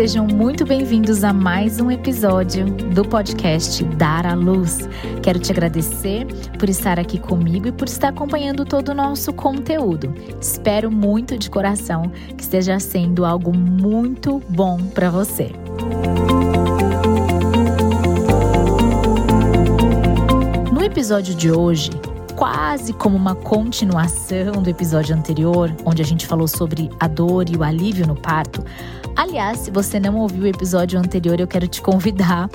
[0.00, 4.88] sejam muito bem-vindos a mais um episódio do podcast Dar à Luz.
[5.22, 6.26] Quero te agradecer
[6.58, 10.14] por estar aqui comigo e por estar acompanhando todo o nosso conteúdo.
[10.40, 15.52] Espero muito de coração que esteja sendo algo muito bom para você.
[20.72, 21.90] No episódio de hoje,
[22.40, 27.54] quase como uma continuação do episódio anterior, onde a gente falou sobre a dor e
[27.54, 28.64] o alívio no parto.
[29.20, 32.48] Aliás, se você não ouviu o episódio anterior, eu quero te convidar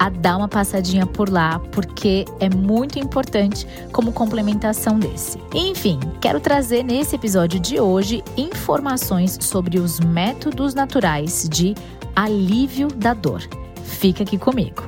[0.00, 5.38] a dar uma passadinha por lá, porque é muito importante como complementação desse.
[5.54, 11.76] Enfim, quero trazer nesse episódio de hoje informações sobre os métodos naturais de
[12.16, 13.40] alívio da dor.
[13.84, 14.82] Fica aqui comigo.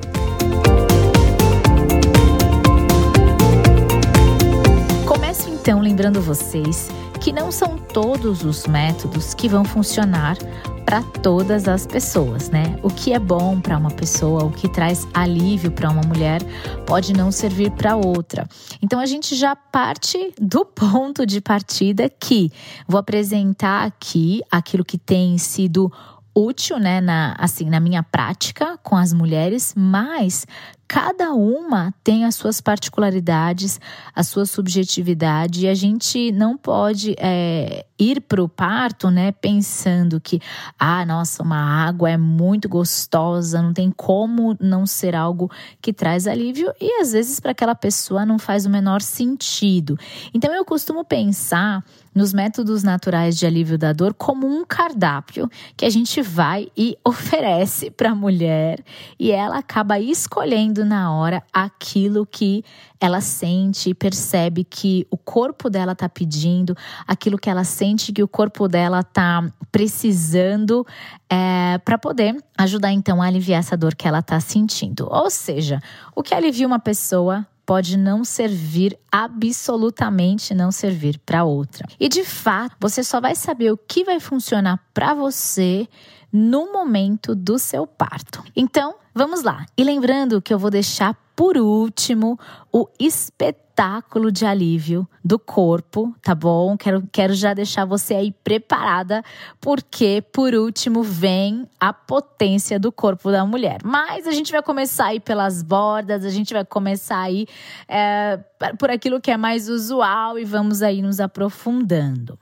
[5.61, 6.89] então lembrando vocês
[7.21, 10.35] que não são todos os métodos que vão funcionar
[10.83, 12.79] para todas as pessoas, né?
[12.81, 16.41] O que é bom para uma pessoa, o que traz alívio para uma mulher,
[16.85, 18.47] pode não servir para outra.
[18.81, 22.51] Então a gente já parte do ponto de partida que
[22.87, 25.91] vou apresentar aqui aquilo que tem sido
[26.35, 30.47] útil, né, na, assim, na minha prática com as mulheres, mas
[30.91, 33.79] cada uma tem as suas particularidades,
[34.13, 40.19] a sua subjetividade, e a gente não pode é, ir para o parto, né, pensando
[40.19, 40.41] que,
[40.77, 45.49] ah, nossa, uma água é muito gostosa, não tem como não ser algo
[45.81, 49.97] que traz alívio, e às vezes para aquela pessoa não faz o menor sentido.
[50.33, 55.85] Então eu costumo pensar nos métodos naturais de alívio da dor como um cardápio que
[55.85, 58.83] a gente vai e oferece para a mulher
[59.17, 62.63] e ela acaba escolhendo na hora aquilo que
[62.99, 66.75] ela sente e percebe que o corpo dela está pedindo,
[67.07, 70.85] aquilo que ela sente que o corpo dela está precisando
[71.29, 75.07] é, para poder ajudar então a aliviar essa dor que ela está sentindo.
[75.09, 75.81] Ou seja,
[76.15, 81.87] o que alivia uma pessoa pode não servir absolutamente não servir para outra.
[81.99, 85.87] E de fato, você só vai saber o que vai funcionar para você
[86.31, 88.43] no momento do seu parto.
[88.55, 89.65] Então, vamos lá.
[89.77, 92.39] E lembrando que eu vou deixar por último
[92.71, 96.77] o espetáculo de alívio do corpo, tá bom?
[96.77, 99.23] Quero, quero já deixar você aí preparada,
[99.59, 103.79] porque por último vem a potência do corpo da mulher.
[103.83, 107.47] Mas a gente vai começar aí pelas bordas, a gente vai começar aí
[107.87, 108.39] é,
[108.77, 112.37] por aquilo que é mais usual e vamos aí nos aprofundando.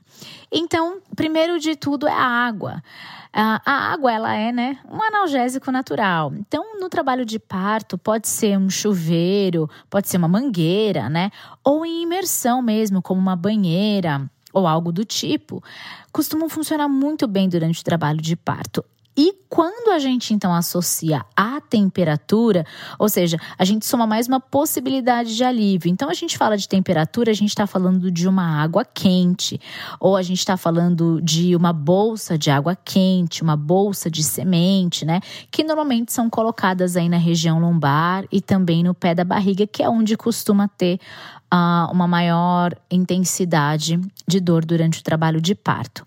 [0.52, 2.82] Então, primeiro de tudo é a água.
[3.32, 6.34] A, água, ela é, né, um analgésico natural.
[6.36, 11.30] Então, no trabalho de parto, pode ser um chuveiro, pode ser uma mangueira, né?
[11.64, 15.64] Ou em imersão mesmo, como uma banheira ou algo do tipo,
[16.12, 18.84] costumam funcionar muito bem durante o trabalho de parto.
[19.22, 22.66] E quando a gente então associa a temperatura,
[22.98, 25.92] ou seja, a gente soma mais uma possibilidade de alívio.
[25.92, 29.60] Então a gente fala de temperatura, a gente está falando de uma água quente,
[30.00, 35.04] ou a gente está falando de uma bolsa de água quente, uma bolsa de semente,
[35.04, 35.20] né?
[35.52, 39.84] Que normalmente são colocadas aí na região lombar e também no pé da barriga, que
[39.84, 40.98] é onde costuma ter
[41.54, 46.06] uh, uma maior intensidade de dor durante o trabalho de parto.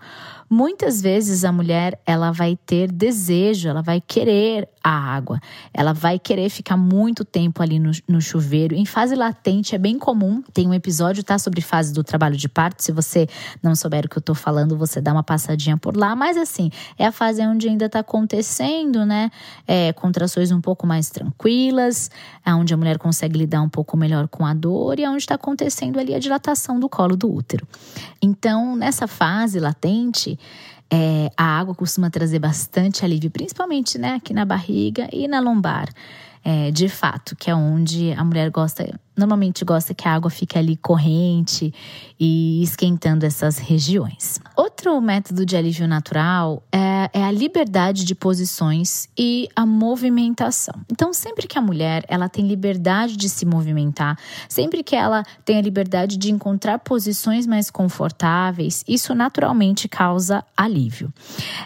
[0.55, 5.41] Muitas vezes a mulher ela vai ter desejo, ela vai querer a água,
[5.73, 8.75] ela vai querer ficar muito tempo ali no, no chuveiro.
[8.75, 12.49] Em fase latente é bem comum, tem um episódio tá sobre fase do trabalho de
[12.49, 12.83] parto.
[12.83, 13.29] Se você
[13.63, 16.17] não souber o que eu tô falando, você dá uma passadinha por lá.
[16.17, 19.31] Mas assim, é a fase onde ainda tá acontecendo, né?
[19.67, 22.11] É, contrações um pouco mais tranquilas,
[22.45, 25.23] é onde a mulher consegue lidar um pouco melhor com a dor e é onde
[25.23, 27.67] está acontecendo ali a dilatação do colo do útero.
[28.21, 30.39] Então, nessa fase latente,
[30.93, 35.89] é, a água costuma trazer bastante alívio, principalmente né, aqui na barriga e na lombar.
[36.45, 40.59] É, de fato, que é onde a mulher gosta, normalmente gosta que a água fique
[40.59, 41.73] ali corrente
[42.19, 44.41] e esquentando essas regiões.
[44.57, 50.75] Outro método de alívio natural é é, a liberdade de posições e a movimentação.
[50.91, 54.19] Então, sempre que a mulher ela tem liberdade de se movimentar,
[54.49, 61.13] sempre que ela tem a liberdade de encontrar posições mais confortáveis, isso naturalmente causa alívio.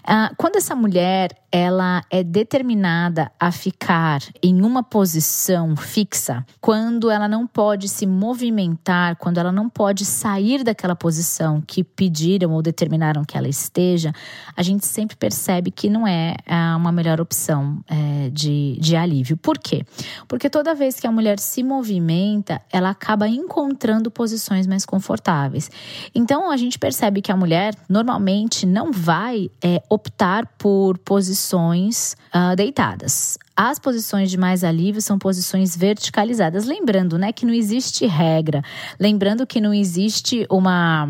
[0.05, 7.29] Ah, quando essa mulher ela é determinada a ficar em uma posição fixa, quando ela
[7.29, 13.25] não pode se movimentar, quando ela não pode sair daquela posição que pediram ou determinaram
[13.25, 14.13] que ela esteja,
[14.57, 19.37] a gente sempre percebe que não é ah, uma melhor opção é, de, de alívio.
[19.37, 19.85] Por quê?
[20.29, 25.71] Porque toda vez que a mulher se movimenta, ela acaba encontrando posições mais confortáveis.
[26.15, 32.57] Então a gente percebe que a mulher normalmente não vai é, optar por posições uh,
[32.57, 33.39] deitadas.
[33.57, 36.67] As posições de mais alívio são posições verticalizadas.
[36.67, 38.63] Lembrando, né, que não existe regra.
[39.01, 41.09] Lembrando que não existe uma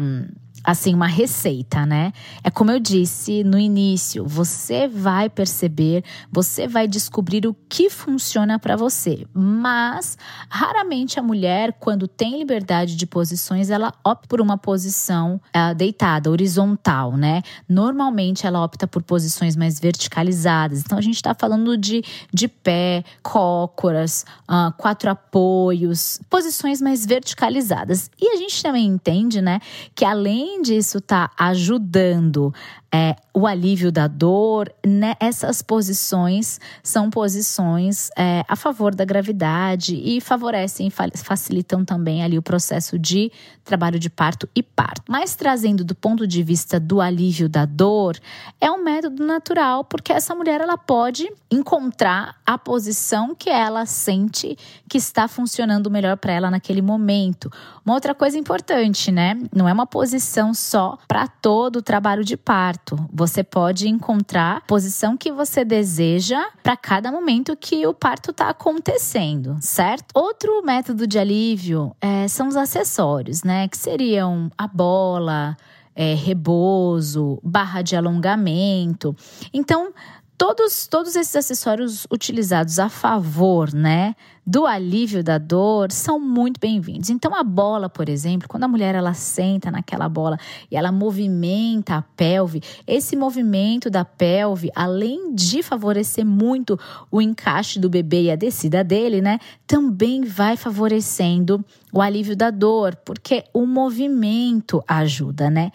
[0.67, 2.13] assim, uma receita, né?
[2.43, 8.59] É como eu disse no início, você vai perceber, você vai descobrir o que funciona
[8.59, 9.25] para você.
[9.33, 10.19] Mas
[10.51, 16.29] raramente a mulher, quando tem liberdade de posições, ela opta por uma posição uh, deitada,
[16.31, 17.43] horizontal, né?
[17.69, 20.81] Normalmente ela opta por posições mais verticalizadas.
[20.81, 22.03] Então a gente está falando de,
[22.35, 28.11] de pé, cócoras, uh, quatro apoios, posições mais verticalizadas.
[28.21, 29.61] E a gente também entende, né,
[29.95, 32.53] que além além disso está ajudando
[32.96, 35.16] é, o alívio da dor, né?
[35.20, 42.43] essas posições são posições é, a favor da gravidade e favorecem, facilitam também ali o
[42.43, 43.31] processo de
[43.62, 45.02] trabalho de parto e parto.
[45.06, 48.16] Mas trazendo do ponto de vista do alívio da dor,
[48.58, 54.56] é um método natural porque essa mulher ela pode encontrar a posição que ela sente
[54.88, 57.52] que está funcionando melhor para ela naquele momento.
[57.84, 59.38] Uma outra coisa importante, né?
[59.54, 64.61] Não é uma posição só para todo o trabalho de parto você pode encontrar a
[64.61, 70.12] posição que você deseja para cada momento que o parto está acontecendo, certo?
[70.15, 73.67] Outro método de alívio é, são os acessórios, né?
[73.67, 75.56] Que seriam a bola,
[75.94, 79.17] é, rebozo, barra de alongamento.
[79.53, 79.93] Então,
[80.38, 84.15] todos, todos esses acessórios utilizados a favor, né,
[84.47, 87.11] do alívio da dor são muito bem-vindos.
[87.11, 90.38] Então a bola, por exemplo, quando a mulher ela senta naquela bola
[90.71, 96.79] e ela movimenta a pelve, esse movimento da pelve, além de favorecer muito
[97.11, 102.50] o encaixe do bebê e a descida dele, né, também vai favorecendo o alívio da
[102.50, 105.73] dor, porque o movimento ajuda, né?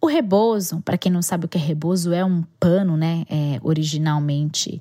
[0.00, 3.24] O rebozo, para quem não sabe o que é rebozo, é um pano, né?
[3.28, 4.80] É, originalmente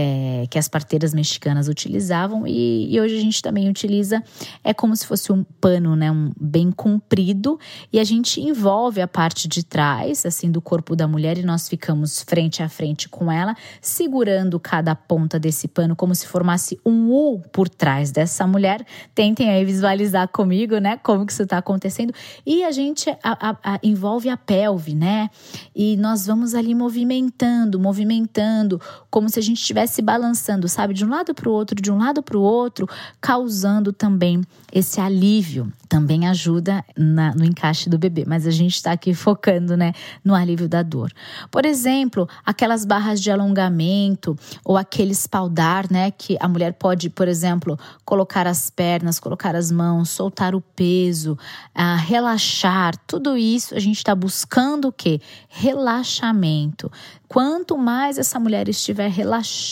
[0.00, 4.22] é, que as parteiras mexicanas utilizavam e, e, hoje a gente também utiliza.
[4.62, 6.08] É como se fosse um pano, né?
[6.08, 7.58] Um bem comprido
[7.92, 11.68] e a gente envolve a parte de trás, assim, do corpo da mulher e nós
[11.68, 17.10] ficamos frente a frente com ela, segurando cada ponta desse pano como se formasse um
[17.10, 18.86] U por trás dessa mulher.
[19.16, 20.96] Tentem aí visualizar comigo, né?
[21.02, 22.14] Como que isso está acontecendo
[22.46, 25.28] e a gente a, a, a, envolve a pelve, né?
[25.74, 28.80] E nós vamos ali movimentando, movimentando,
[29.10, 31.90] como se a gente estivesse se balançando, sabe, de um lado para o outro, de
[31.90, 32.88] um lado para o outro,
[33.20, 34.42] causando também
[34.72, 35.72] esse alívio.
[35.88, 40.34] Também ajuda na, no encaixe do bebê, mas a gente está aqui focando, né, no
[40.34, 41.10] alívio da dor.
[41.50, 47.26] Por exemplo, aquelas barras de alongamento ou aquele espaldar, né, que a mulher pode, por
[47.26, 51.38] exemplo, colocar as pernas, colocar as mãos, soltar o peso,
[51.74, 52.94] uh, relaxar.
[53.06, 55.20] Tudo isso a gente está buscando o quê?
[55.48, 56.92] Relaxamento.
[57.26, 59.67] Quanto mais essa mulher estiver relaxada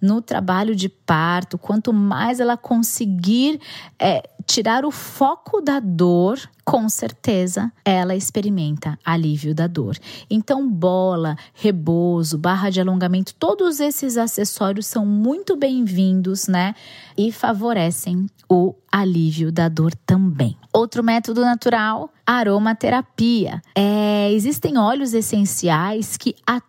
[0.00, 3.60] no trabalho de parto, quanto mais ela conseguir
[3.98, 9.96] é, tirar o foco da dor, com certeza ela experimenta alívio da dor.
[10.30, 16.74] Então, bola, rebozo, barra de alongamento, todos esses acessórios são muito bem-vindos, né?
[17.16, 20.56] E favorecem o alívio da dor também.
[20.72, 23.62] Outro método natural, aromaterapia.
[23.74, 26.67] É, existem óleos essenciais que atuam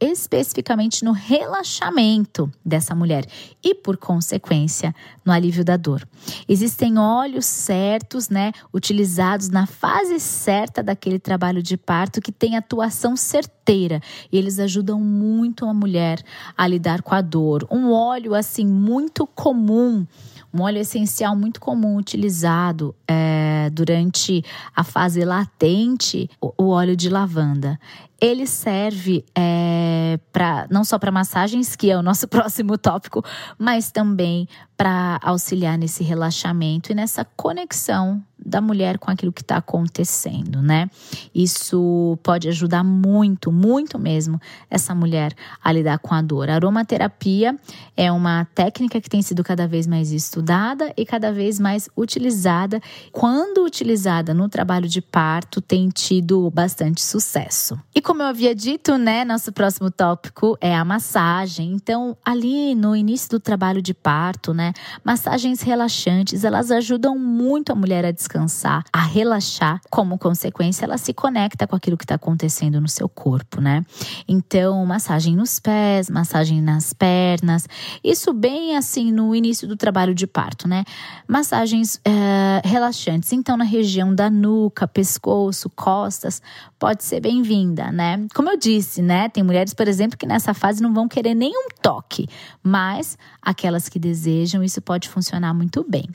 [0.00, 3.26] especificamente no relaxamento dessa mulher
[3.62, 6.06] e, por consequência, no alívio da dor.
[6.48, 13.16] Existem óleos certos, né, utilizados na fase certa daquele trabalho de parto que tem atuação
[13.16, 16.22] certeira e eles ajudam muito a mulher
[16.56, 17.66] a lidar com a dor.
[17.70, 20.06] Um óleo assim muito comum
[20.54, 24.44] um óleo essencial muito comum utilizado é, durante
[24.74, 27.78] a fase latente, o, o óleo de lavanda.
[28.20, 33.24] Ele serve é, para não só para massagens, que é o nosso próximo tópico,
[33.58, 39.56] mas também para auxiliar nesse relaxamento e nessa conexão da mulher com aquilo que está
[39.56, 40.90] acontecendo, né?
[41.34, 45.32] Isso pode ajudar muito, muito mesmo essa mulher
[45.62, 46.50] a lidar com a dor.
[46.50, 47.56] A aromaterapia
[47.96, 52.80] é uma técnica que tem sido cada vez mais estudada e cada vez mais utilizada.
[53.12, 57.78] Quando utilizada no trabalho de parto, tem tido bastante sucesso.
[57.94, 61.72] E como eu havia dito, né, nosso próximo tópico é a massagem.
[61.72, 64.72] Então, ali no início do trabalho de parto, né,
[65.02, 69.80] massagens relaxantes, elas ajudam muito a mulher a descansar, a relaxar.
[69.88, 73.84] Como consequência, ela se conecta com aquilo que está acontecendo no seu corpo, né?
[74.26, 77.68] Então, massagem nos pés, massagem nas pernas,
[78.02, 80.84] isso bem assim no início do trabalho de parto, né?
[81.28, 83.32] Massagens é, relaxantes.
[83.32, 86.42] Então, na região da nuca, pescoço, costas,
[86.78, 88.26] pode ser bem-vinda, né?
[88.34, 89.28] Como eu disse, né?
[89.28, 92.28] Tem mulheres, por exemplo, que nessa fase não vão querer nenhum toque,
[92.62, 96.08] mas aquelas que desejam, isso pode funcionar muito bem.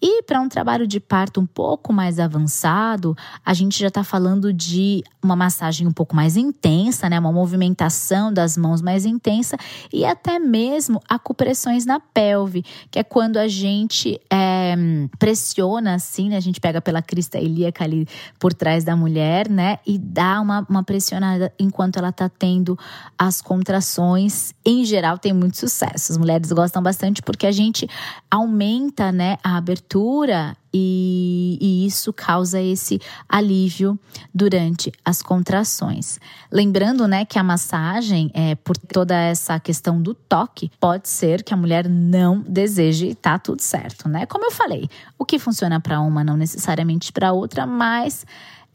[0.00, 4.52] E para um trabalho de parto um pouco mais avançado, a gente já está falando
[4.52, 7.18] de uma massagem um pouco mais intensa, né?
[7.18, 9.56] Uma movimentação das mãos mais intensa
[9.92, 14.74] e até mesmo acupressões na pelve, que é quando a gente é,
[15.18, 16.36] pressiona assim, né?
[16.36, 18.06] A gente pega pela crista ilíaca ali
[18.38, 19.78] por trás da mulher, né?
[19.86, 22.78] E dá uma, uma pressionada enquanto ela está tendo
[23.18, 24.54] as contrações.
[24.64, 26.12] Em geral, tem muito sucesso.
[26.12, 27.88] As mulheres gostam bastante porque a gente
[28.30, 33.98] aumenta, né, a abertura e, e, isso causa esse alívio
[34.34, 36.18] durante as contrações.
[36.50, 41.52] Lembrando, né, que a massagem, é, por toda essa questão do toque, pode ser que
[41.52, 44.26] a mulher não deseje e tá tudo certo, né?
[44.26, 44.88] Como eu falei,
[45.18, 48.24] o que funciona para uma não necessariamente para outra, mas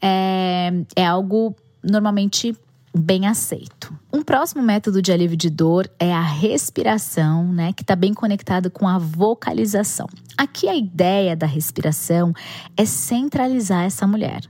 [0.00, 2.56] é, é algo normalmente
[2.98, 3.94] bem aceito.
[4.12, 8.70] Um próximo método de alívio de dor é a respiração, né, que está bem conectado
[8.70, 10.08] com a vocalização.
[10.36, 12.32] Aqui a ideia da respiração
[12.76, 14.40] é centralizar essa mulher,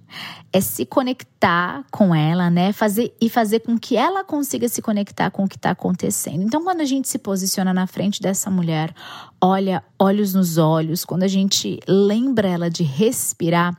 [0.53, 5.31] é se conectar com ela, né, fazer e fazer com que ela consiga se conectar
[5.31, 6.43] com o que está acontecendo.
[6.43, 8.95] Então, quando a gente se posiciona na frente dessa mulher,
[9.41, 13.77] olha olhos nos olhos, quando a gente lembra ela de respirar,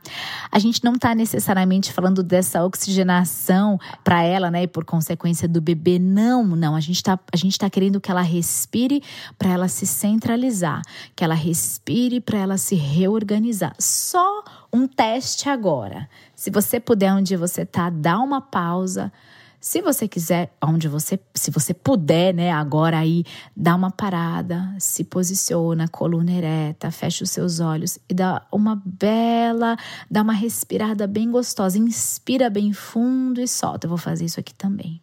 [0.52, 5.60] a gente não está necessariamente falando dessa oxigenação para ela, né, e por consequência do
[5.60, 5.98] bebê.
[5.98, 6.76] Não, não.
[6.76, 9.02] A gente está a gente tá querendo que ela respire
[9.38, 10.82] para ela se centralizar,
[11.14, 13.74] que ela respire para ela se reorganizar.
[13.78, 16.08] Só um teste agora.
[16.34, 19.12] Se você puder onde você tá, dá uma pausa
[19.60, 23.24] se você quiser, onde você, se você puder, né, agora aí,
[23.54, 29.76] dá uma parada, se posiciona, coluna ereta, fecha os seus olhos e dá uma bela,
[30.10, 33.84] dá uma respirada bem gostosa, inspira bem fundo e solta.
[33.86, 34.98] Eu vou fazer isso aqui também.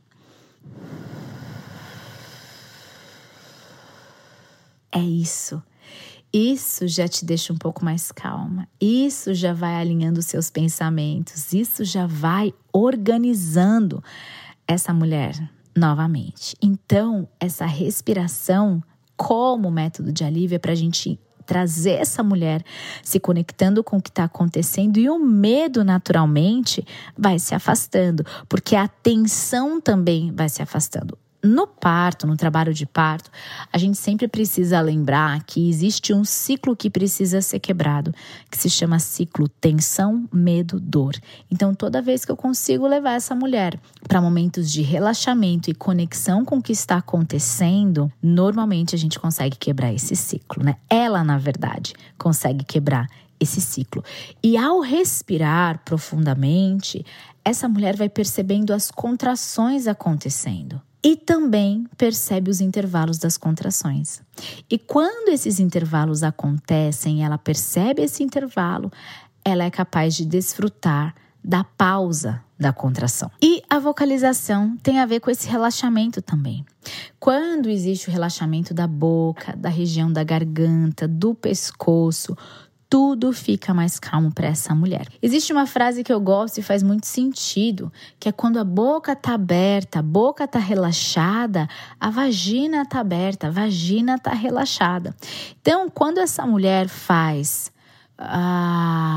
[4.92, 5.62] É isso.
[6.34, 8.68] Isso já te deixa um pouco mais calma.
[8.82, 11.54] Isso já vai alinhando os seus pensamentos.
[11.54, 14.04] Isso já vai organizando
[14.68, 16.56] essa mulher novamente.
[16.62, 18.84] Então, essa respiração
[19.16, 22.62] como método de alívio é para a gente trazer essa mulher
[23.02, 26.86] se conectando com o que está acontecendo e o medo naturalmente
[27.18, 32.86] vai se afastando, porque a tensão também vai se afastando no parto, no trabalho de
[32.86, 33.30] parto,
[33.72, 38.14] a gente sempre precisa lembrar que existe um ciclo que precisa ser quebrado,
[38.50, 41.16] que se chama ciclo tensão, medo, dor.
[41.50, 46.44] Então, toda vez que eu consigo levar essa mulher para momentos de relaxamento e conexão
[46.44, 50.78] com o que está acontecendo, normalmente a gente consegue quebrar esse ciclo, né?
[50.90, 53.08] Ela, na verdade, consegue quebrar
[53.40, 54.04] esse ciclo.
[54.44, 57.06] E ao respirar profundamente,
[57.46, 64.22] essa mulher vai percebendo as contrações acontecendo e também percebe os intervalos das contrações.
[64.70, 68.92] E quando esses intervalos acontecem, ela percebe esse intervalo,
[69.44, 73.32] ela é capaz de desfrutar da pausa da contração.
[73.42, 76.66] E a vocalização tem a ver com esse relaxamento também.
[77.20, 82.36] Quando existe o relaxamento da boca, da região da garganta, do pescoço,
[82.90, 85.08] tudo fica mais calmo para essa mulher.
[85.22, 89.16] Existe uma frase que eu gosto e faz muito sentido, que é quando a boca
[89.16, 91.68] tá aberta, a boca tá relaxada,
[92.00, 95.16] a vagina tá aberta, a vagina tá relaxada.
[95.62, 97.72] Então, quando essa mulher faz
[98.20, 99.12] ah,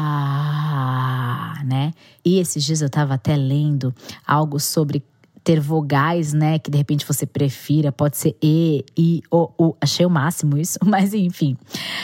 [1.65, 1.93] né?
[2.23, 3.95] E esses dias eu estava até lendo
[4.27, 5.03] algo sobre
[5.43, 6.59] ter vogais, né?
[6.59, 9.77] Que de repente você prefira, pode ser E, I, O, U.
[9.81, 11.57] Achei o máximo isso, mas enfim.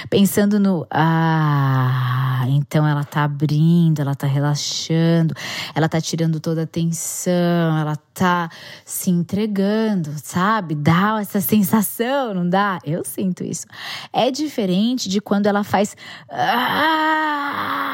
[0.09, 0.87] Pensando no.
[0.91, 5.35] Ah, então ela tá abrindo, ela tá relaxando,
[5.75, 8.49] ela tá tirando toda a tensão, ela tá
[8.85, 10.75] se entregando, sabe?
[10.75, 12.79] Dá essa sensação, não dá?
[12.85, 13.67] Eu sinto isso.
[14.13, 15.97] É diferente de quando ela faz.
[16.29, 17.87] Ah,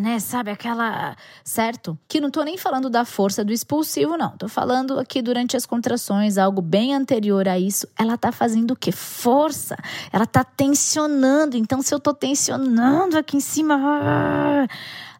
[0.00, 1.98] né, sabe, aquela, certo?
[2.08, 4.30] Que não tô nem falando da força do expulsivo, não.
[4.36, 7.86] Tô falando aqui durante as contrações, algo bem anterior a isso.
[7.98, 8.92] Ela tá fazendo o quê?
[8.92, 9.76] Força.
[10.12, 11.56] Ela tá tensionando.
[11.56, 14.68] Então, se eu tô tensionando aqui em cima,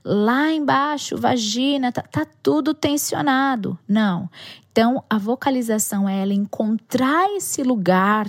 [0.04, 3.78] lá embaixo, vagina, tá, tá tudo tensionado.
[3.88, 4.30] Não.
[4.70, 8.26] Então, a vocalização é ela encontrar esse lugar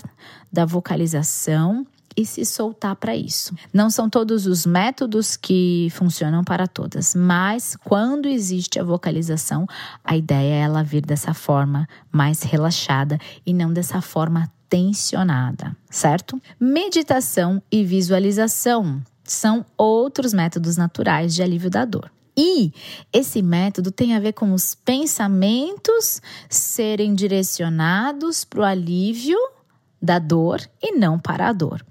[0.52, 1.86] da vocalização
[2.18, 3.54] e se soltar para isso.
[3.72, 9.68] Não são todos os métodos que funcionam para todas, mas quando existe a vocalização,
[10.04, 16.42] a ideia é ela vir dessa forma mais relaxada e não dessa forma tensionada, certo?
[16.60, 22.12] Meditação e visualização são outros métodos naturais de alívio da dor.
[22.36, 22.72] E
[23.12, 29.38] esse método tem a ver com os pensamentos serem direcionados para o alívio
[30.02, 31.84] da dor e não para a dor.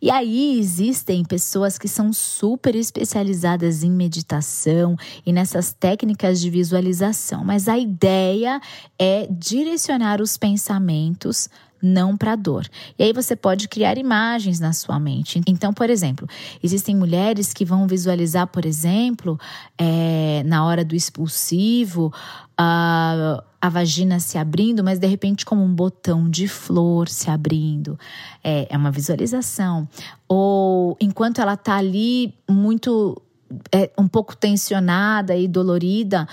[0.00, 7.44] E aí existem pessoas que são super especializadas em meditação e nessas técnicas de visualização,
[7.44, 8.60] mas a ideia
[8.98, 11.48] é direcionar os pensamentos
[11.82, 12.66] não para dor.
[12.98, 15.40] E aí você pode criar imagens na sua mente.
[15.46, 16.28] Então, por exemplo,
[16.62, 19.38] existem mulheres que vão visualizar, por exemplo,
[19.76, 22.12] é, na hora do expulsivo,
[22.56, 27.98] a, a vagina se abrindo, mas de repente como um botão de flor se abrindo.
[28.42, 29.88] É, é uma visualização.
[30.28, 33.20] Ou enquanto ela está ali muito
[33.72, 36.28] é, um pouco tensionada e dolorida,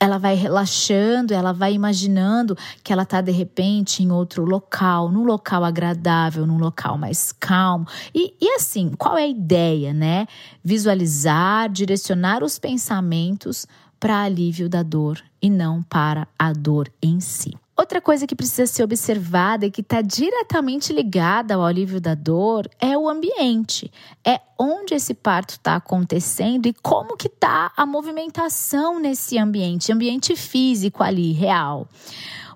[0.00, 5.24] ela vai relaxando, ela vai imaginando que ela está de repente em outro local, num
[5.24, 7.86] local agradável, num local mais calmo.
[8.14, 10.26] E, e assim, qual é a ideia, né?
[10.62, 13.66] Visualizar, direcionar os pensamentos
[13.98, 17.52] para alívio da dor e não para a dor em si.
[17.76, 22.70] Outra coisa que precisa ser observada e que está diretamente ligada ao alívio da dor
[22.80, 23.92] é o ambiente.
[24.26, 30.34] É onde esse parto está acontecendo e como que está a movimentação nesse ambiente, ambiente
[30.34, 31.86] físico ali, real.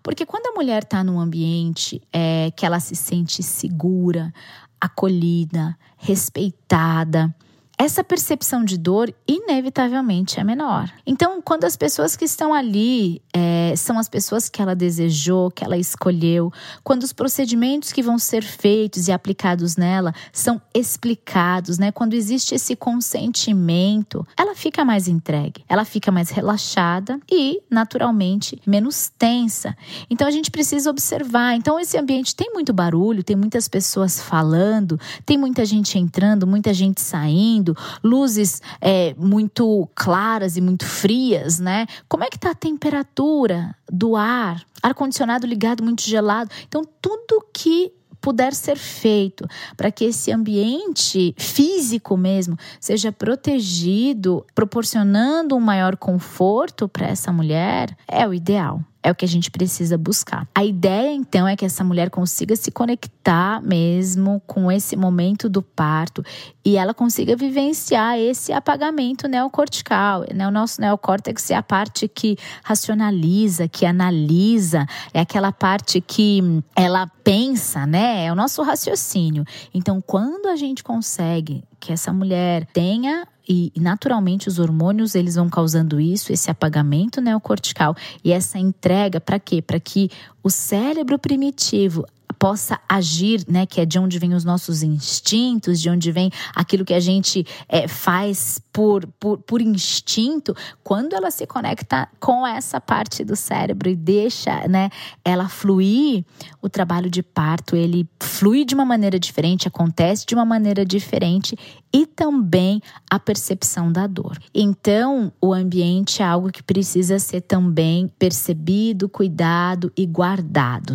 [0.02, 4.32] Porque quando a mulher está num ambiente é, que ela se sente segura,
[4.80, 7.34] acolhida, respeitada,
[7.80, 10.92] essa percepção de dor inevitavelmente é menor.
[11.06, 15.64] Então, quando as pessoas que estão ali é, são as pessoas que ela desejou, que
[15.64, 16.52] ela escolheu,
[16.84, 21.90] quando os procedimentos que vão ser feitos e aplicados nela são explicados, né?
[21.90, 29.10] Quando existe esse consentimento, ela fica mais entregue, ela fica mais relaxada e, naturalmente, menos
[29.18, 29.74] tensa.
[30.10, 31.54] Então, a gente precisa observar.
[31.54, 36.74] Então, esse ambiente tem muito barulho, tem muitas pessoas falando, tem muita gente entrando, muita
[36.74, 37.69] gente saindo
[38.02, 41.86] luzes é, muito claras e muito frias, né?
[42.08, 44.62] Como é que está a temperatura do ar?
[44.82, 46.50] Ar-condicionado ligado muito gelado.
[46.66, 55.56] Então, tudo que puder ser feito para que esse ambiente físico mesmo seja protegido, proporcionando
[55.56, 58.80] um maior conforto para essa mulher, é o ideal.
[59.02, 60.46] É o que a gente precisa buscar.
[60.54, 65.62] A ideia, então, é que essa mulher consiga se conectar mesmo com esse momento do
[65.62, 66.22] parto
[66.64, 70.24] e ela consiga vivenciar esse apagamento neocortical.
[70.34, 70.46] Né?
[70.46, 77.10] O nosso neocórtex é a parte que racionaliza, que analisa, é aquela parte que ela
[77.22, 78.26] pensa, né?
[78.26, 79.44] É o nosso raciocínio.
[79.72, 85.48] Então, quando a gente consegue que essa mulher tenha e naturalmente os hormônios eles vão
[85.48, 89.60] causando isso, esse apagamento neocortical e essa entrega para quê?
[89.60, 90.08] Para que
[90.42, 92.04] o cérebro primitivo
[92.40, 93.66] possa agir, né?
[93.66, 97.46] Que é de onde vem os nossos instintos, de onde vem aquilo que a gente
[97.68, 103.90] é, faz por, por, por instinto, quando ela se conecta com essa parte do cérebro
[103.90, 104.88] e deixa, né,
[105.24, 106.24] ela fluir,
[106.62, 111.56] o trabalho de parto ele flui de uma maneira diferente, acontece de uma maneira diferente
[111.92, 114.38] e também a percepção da dor.
[114.54, 120.29] Então, o ambiente é algo que precisa ser também percebido, cuidado e guardado,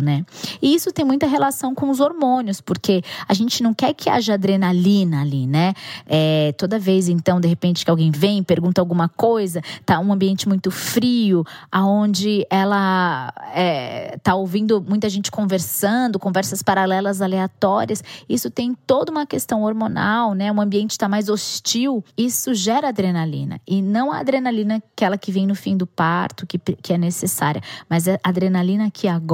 [0.00, 0.24] né?
[0.62, 4.34] E isso tem muita relação com os hormônios, porque a gente não quer que haja
[4.34, 5.74] adrenalina ali, né?
[6.06, 10.48] É, toda vez, então, de repente, que alguém vem, pergunta alguma coisa, tá um ambiente
[10.48, 18.76] muito frio, aonde ela é, tá ouvindo muita gente conversando, conversas paralelas aleatórias, isso tem
[18.86, 20.50] toda uma questão hormonal, né?
[20.52, 23.60] Um ambiente está mais hostil, isso gera adrenalina.
[23.66, 27.62] E não a adrenalina aquela que vem no fim do parto, que, que é necessária,
[27.88, 29.25] mas a adrenalina que agora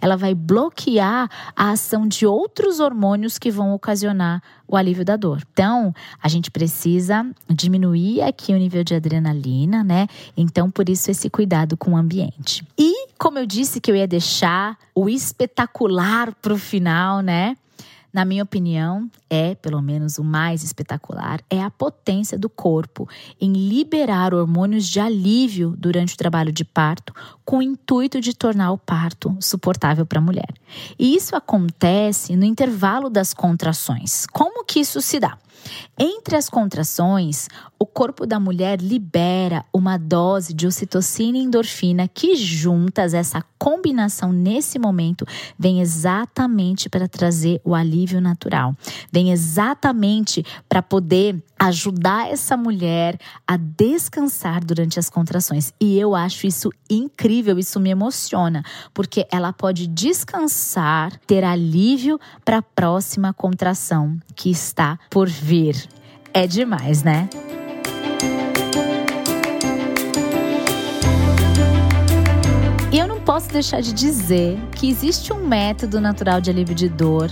[0.00, 5.42] ela vai bloquear a ação de outros hormônios que vão ocasionar o alívio da dor.
[5.52, 10.06] Então, a gente precisa diminuir aqui o nível de adrenalina, né?
[10.36, 12.64] Então, por isso esse cuidado com o ambiente.
[12.78, 17.56] E como eu disse que eu ia deixar o espetacular para o final, né?
[18.12, 23.08] Na minha opinião, é, pelo menos o mais espetacular, é a potência do corpo
[23.40, 28.72] em liberar hormônios de alívio durante o trabalho de parto, com o intuito de tornar
[28.72, 30.52] o parto suportável para a mulher.
[30.98, 34.26] E isso acontece no intervalo das contrações.
[34.26, 35.38] Como que isso se dá?
[35.98, 42.34] Entre as contrações, o corpo da mulher libera uma dose de ocitocina e endorfina que
[42.36, 45.26] juntas, essa combinação nesse momento,
[45.58, 48.74] vem exatamente para trazer o alívio natural.
[49.12, 55.74] Vem exatamente para poder ajudar essa mulher a descansar durante as contrações.
[55.78, 58.62] E eu acho isso incrível, isso me emociona,
[58.94, 65.49] porque ela pode descansar, ter alívio para a próxima contração que está por vir.
[66.32, 67.28] É demais, né?
[72.92, 76.88] E eu não posso deixar de dizer que existe um método natural de alívio de
[76.88, 77.30] dor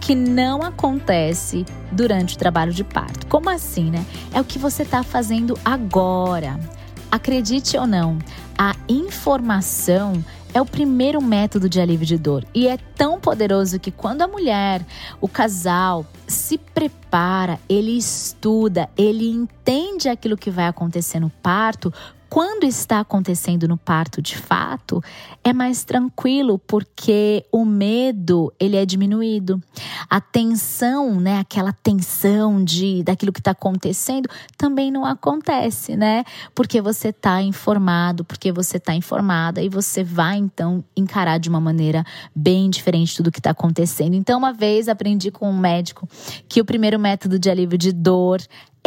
[0.00, 3.26] que não acontece durante o trabalho de parto.
[3.26, 4.04] Como assim, né?
[4.32, 6.58] É o que você está fazendo agora.
[7.10, 8.18] Acredite ou não,
[8.56, 10.24] a informação
[10.58, 12.44] é o primeiro método de alívio de dor.
[12.52, 14.84] E é tão poderoso que quando a mulher,
[15.20, 21.94] o casal, se prepara, ele estuda, ele entende aquilo que vai acontecer no parto,
[22.28, 25.02] quando está acontecendo no parto de fato,
[25.42, 29.62] é mais tranquilo porque o medo ele é diminuído.
[30.10, 36.24] A tensão, né, aquela tensão de daquilo que está acontecendo, também não acontece, né?
[36.54, 41.60] Porque você está informado, porque você está informada e você vai então encarar de uma
[41.60, 44.14] maneira bem diferente tudo que está acontecendo.
[44.14, 46.08] Então, uma vez aprendi com um médico
[46.48, 48.40] que o primeiro método de alívio de dor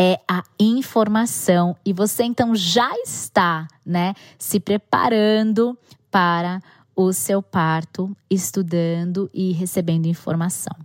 [0.04, 5.78] é a informação e você então já está, né, se preparando
[6.10, 6.60] para
[6.96, 10.76] o seu parto, estudando e recebendo informação.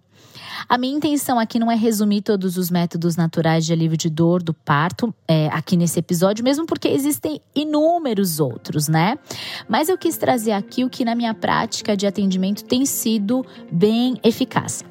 [0.68, 4.42] A minha intenção aqui não é resumir todos os métodos naturais de alívio de dor
[4.42, 9.18] do parto é, aqui nesse episódio, mesmo porque existem inúmeros outros, né?
[9.66, 14.20] Mas eu quis trazer aqui o que na minha prática de atendimento tem sido bem
[14.22, 14.84] eficaz.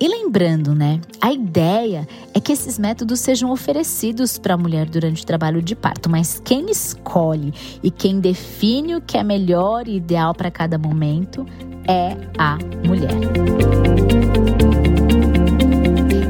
[0.00, 5.22] E lembrando, né, a ideia é que esses métodos sejam oferecidos para a mulher durante
[5.22, 9.96] o trabalho de parto, mas quem escolhe e quem define o que é melhor e
[9.96, 11.44] ideal para cada momento
[11.86, 13.10] é a mulher.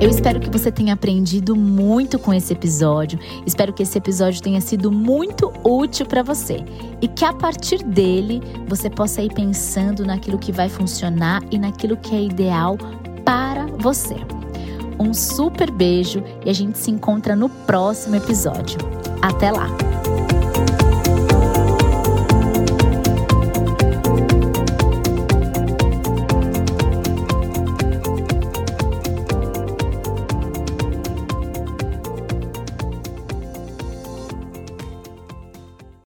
[0.00, 3.18] Eu espero que você tenha aprendido muito com esse episódio.
[3.46, 6.64] Espero que esse episódio tenha sido muito útil para você
[7.02, 11.98] e que a partir dele você possa ir pensando naquilo que vai funcionar e naquilo
[11.98, 12.78] que é ideal
[13.30, 14.16] para você.
[14.98, 18.80] Um super beijo e a gente se encontra no próximo episódio.
[19.22, 19.99] Até lá!